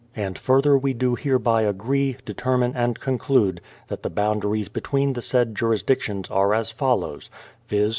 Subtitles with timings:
[0.15, 4.09] And further we do hereby agree, THE PLYMOUTH SETTLEMENT 301 determine, and conclude, that the
[4.09, 7.29] boundaries between the said jurisdictions are as follows,
[7.67, 7.89] viz.